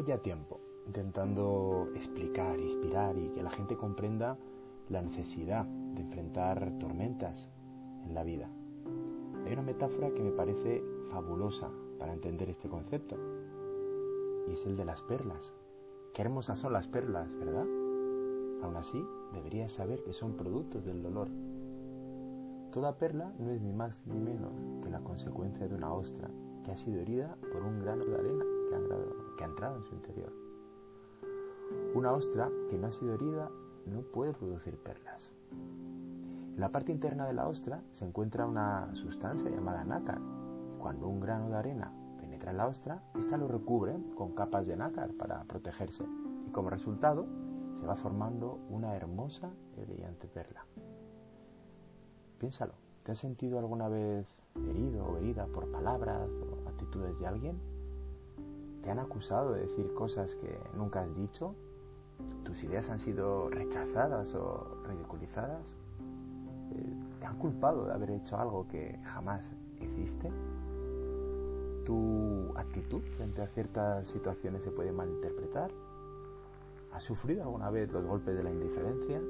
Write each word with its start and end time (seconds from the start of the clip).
ya 0.00 0.18
tiempo 0.18 0.60
intentando 0.86 1.88
explicar, 1.94 2.58
inspirar 2.58 3.16
y 3.16 3.28
que 3.30 3.42
la 3.42 3.50
gente 3.50 3.76
comprenda 3.76 4.38
la 4.88 5.02
necesidad 5.02 5.64
de 5.64 6.02
enfrentar 6.02 6.72
tormentas 6.78 7.50
en 8.04 8.14
la 8.14 8.24
vida. 8.24 8.50
Hay 9.44 9.52
una 9.52 9.62
metáfora 9.62 10.12
que 10.12 10.22
me 10.22 10.32
parece 10.32 10.82
fabulosa 11.10 11.70
para 11.98 12.12
entender 12.12 12.50
este 12.50 12.68
concepto 12.68 13.16
y 14.48 14.52
es 14.52 14.66
el 14.66 14.76
de 14.76 14.84
las 14.84 15.02
perlas. 15.02 15.54
Qué 16.14 16.22
hermosas 16.22 16.58
son 16.58 16.72
las 16.72 16.88
perlas, 16.88 17.34
¿verdad? 17.36 17.66
Aún 18.62 18.76
así, 18.76 19.04
deberías 19.32 19.72
saber 19.72 20.02
que 20.02 20.12
son 20.12 20.36
productos 20.36 20.84
del 20.84 21.02
dolor. 21.02 21.28
Toda 22.70 22.98
perla 22.98 23.32
no 23.38 23.50
es 23.50 23.60
ni 23.60 23.72
más 23.72 24.06
ni 24.06 24.18
menos 24.18 24.52
que 24.82 24.90
la 24.90 25.00
consecuencia 25.00 25.68
de 25.68 25.74
una 25.74 25.92
ostra 25.92 26.30
que 26.64 26.72
ha 26.72 26.76
sido 26.76 27.00
herida 27.00 27.36
por 27.52 27.62
un 27.62 27.80
grano 27.80 28.04
de 28.04 28.14
arena 28.14 28.44
que 29.36 29.44
ha, 29.44 29.46
entrado 29.46 29.76
en 29.76 29.84
su 29.84 29.94
interior. 29.94 30.32
Una 31.94 32.12
ostra 32.12 32.50
que 32.70 32.78
no 32.78 32.86
ha 32.86 32.92
sido 32.92 33.14
herida 33.14 33.50
no 33.86 34.02
puede 34.02 34.32
producir 34.32 34.76
perlas. 34.78 35.30
En 35.50 36.60
la 36.60 36.70
parte 36.70 36.92
interna 36.92 37.26
de 37.26 37.32
la 37.32 37.48
ostra 37.48 37.82
se 37.92 38.04
encuentra 38.04 38.46
una 38.46 38.94
sustancia 38.94 39.50
llamada 39.50 39.84
nácar. 39.84 40.20
Cuando 40.78 41.08
un 41.08 41.20
grano 41.20 41.48
de 41.48 41.56
arena 41.56 41.92
penetra 42.18 42.50
en 42.50 42.58
la 42.58 42.66
ostra, 42.66 43.02
ésta 43.18 43.36
lo 43.36 43.48
recubre 43.48 43.96
con 44.14 44.34
capas 44.34 44.66
de 44.66 44.76
nácar 44.76 45.12
para 45.14 45.44
protegerse 45.44 46.04
y 46.46 46.50
como 46.50 46.70
resultado 46.70 47.26
se 47.74 47.86
va 47.86 47.94
formando 47.94 48.58
una 48.68 48.94
hermosa 48.94 49.50
y 49.76 49.80
brillante 49.80 50.28
perla. 50.28 50.64
Piénsalo, 52.38 52.74
¿te 53.02 53.12
has 53.12 53.18
sentido 53.18 53.58
alguna 53.58 53.88
vez 53.88 54.26
herido 54.68 55.04
o 55.04 55.16
herida 55.16 55.46
por 55.46 55.70
palabras 55.70 56.28
o 56.28 56.68
actitudes 56.68 57.18
de 57.18 57.26
alguien? 57.26 57.71
¿Te 58.82 58.90
han 58.90 58.98
acusado 58.98 59.52
de 59.52 59.60
decir 59.60 59.94
cosas 59.94 60.34
que 60.34 60.58
nunca 60.74 61.02
has 61.02 61.14
dicho? 61.14 61.54
¿Tus 62.44 62.64
ideas 62.64 62.90
han 62.90 62.98
sido 62.98 63.48
rechazadas 63.48 64.34
o 64.34 64.82
ridiculizadas? 64.84 65.76
Eh, 66.72 66.96
¿Te 67.20 67.26
han 67.26 67.38
culpado 67.38 67.86
de 67.86 67.92
haber 67.92 68.10
hecho 68.10 68.38
algo 68.38 68.66
que 68.66 68.98
jamás 69.04 69.50
hiciste? 69.80 70.30
¿Tu 71.84 72.52
actitud 72.56 73.02
frente 73.16 73.42
a 73.42 73.46
ciertas 73.46 74.08
situaciones 74.08 74.64
se 74.64 74.72
puede 74.72 74.90
malinterpretar? 74.90 75.70
¿Has 76.92 77.04
sufrido 77.04 77.42
alguna 77.42 77.70
vez 77.70 77.90
los 77.92 78.04
golpes 78.04 78.36
de 78.36 78.42
la 78.42 78.50
indiferencia? 78.50 79.20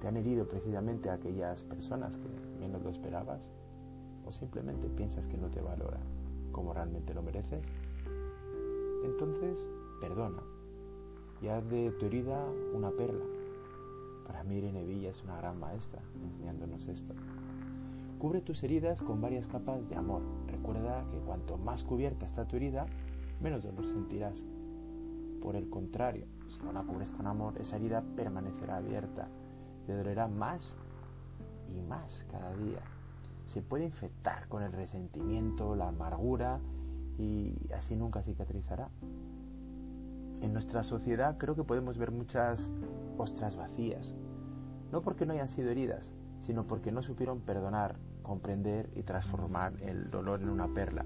¿Te 0.00 0.08
han 0.08 0.16
herido 0.16 0.46
precisamente 0.46 1.08
aquellas 1.08 1.62
personas 1.62 2.16
que 2.16 2.28
menos 2.58 2.82
lo 2.82 2.90
esperabas? 2.90 3.48
¿O 4.26 4.32
simplemente 4.32 4.88
piensas 4.88 5.28
que 5.28 5.38
no 5.38 5.50
te 5.50 5.60
valora 5.60 6.00
como 6.52 6.74
realmente 6.74 7.14
lo 7.14 7.22
mereces? 7.22 7.64
Entonces, 9.04 9.66
perdona 10.00 10.42
y 11.42 11.48
haz 11.48 11.68
de 11.70 11.90
tu 11.92 12.06
herida 12.06 12.44
una 12.74 12.90
perla. 12.90 13.24
Para 14.26 14.44
mí 14.44 14.56
Irene 14.56 14.84
Villa 14.84 15.10
es 15.10 15.22
una 15.24 15.36
gran 15.36 15.58
maestra 15.58 16.00
enseñándonos 16.22 16.86
esto. 16.88 17.14
Cubre 18.18 18.42
tus 18.42 18.62
heridas 18.62 19.00
con 19.02 19.20
varias 19.20 19.46
capas 19.46 19.88
de 19.88 19.96
amor. 19.96 20.20
Recuerda 20.46 21.06
que 21.10 21.18
cuanto 21.18 21.56
más 21.56 21.82
cubierta 21.82 22.26
está 22.26 22.46
tu 22.46 22.56
herida, 22.56 22.86
menos 23.40 23.62
dolor 23.62 23.88
sentirás. 23.88 24.44
Por 25.40 25.56
el 25.56 25.70
contrario, 25.70 26.26
si 26.46 26.60
no 26.62 26.72
la 26.72 26.82
cubres 26.82 27.12
con 27.12 27.26
amor, 27.26 27.54
esa 27.58 27.76
herida 27.76 28.04
permanecerá 28.16 28.76
abierta. 28.76 29.28
Te 29.86 29.96
dolerá 29.96 30.28
más 30.28 30.76
y 31.74 31.80
más 31.80 32.26
cada 32.30 32.54
día. 32.56 32.82
Se 33.46 33.62
puede 33.62 33.84
infectar 33.84 34.46
con 34.48 34.62
el 34.62 34.72
resentimiento, 34.72 35.74
la 35.74 35.88
amargura 35.88 36.60
y 37.20 37.54
así 37.74 37.96
nunca 37.96 38.22
cicatrizará. 38.22 38.88
En 40.40 40.54
nuestra 40.54 40.82
sociedad 40.82 41.36
creo 41.36 41.54
que 41.54 41.64
podemos 41.64 41.98
ver 41.98 42.10
muchas 42.10 42.72
ostras 43.18 43.56
vacías, 43.56 44.14
no 44.90 45.02
porque 45.02 45.26
no 45.26 45.34
hayan 45.34 45.48
sido 45.48 45.70
heridas, 45.70 46.12
sino 46.40 46.66
porque 46.66 46.92
no 46.92 47.02
supieron 47.02 47.40
perdonar, 47.40 47.96
comprender 48.22 48.88
y 48.94 49.02
transformar 49.02 49.74
el 49.82 50.10
dolor 50.10 50.40
en 50.40 50.48
una 50.48 50.72
perla. 50.72 51.04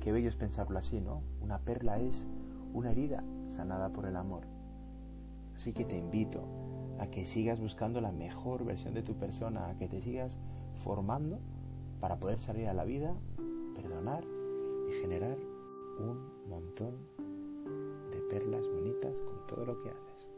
Qué 0.00 0.10
bello 0.10 0.28
es 0.28 0.36
pensarlo 0.36 0.78
así, 0.78 1.00
¿no? 1.00 1.22
Una 1.40 1.58
perla 1.60 2.00
es 2.00 2.26
una 2.72 2.90
herida 2.90 3.22
sanada 3.46 3.90
por 3.90 4.06
el 4.06 4.16
amor. 4.16 4.42
Así 5.54 5.72
que 5.72 5.84
te 5.84 5.96
invito 5.96 6.42
a 6.98 7.06
que 7.06 7.26
sigas 7.26 7.60
buscando 7.60 8.00
la 8.00 8.10
mejor 8.10 8.64
versión 8.64 8.94
de 8.94 9.02
tu 9.02 9.14
persona, 9.14 9.68
a 9.68 9.76
que 9.76 9.88
te 9.88 10.02
sigas 10.02 10.38
formando 10.74 11.38
para 12.00 12.18
poder 12.18 12.40
salir 12.40 12.68
a 12.68 12.74
la 12.74 12.84
vida, 12.84 13.14
perdonar 13.76 14.24
generar 15.00 15.38
un 15.98 16.18
montón 16.48 16.94
de 18.10 18.20
perlas 18.28 18.68
bonitas 18.68 19.20
con 19.22 19.46
todo 19.46 19.64
lo 19.64 19.80
que 19.80 19.90
haces. 19.90 20.30